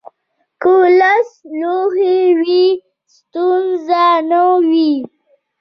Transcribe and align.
که 0.61 0.73
لس 0.99 1.29
لوحې 1.59 2.17
وي، 2.39 2.63
ستونزه 3.15 4.05
نه 4.29 4.43
وي. 4.67 4.93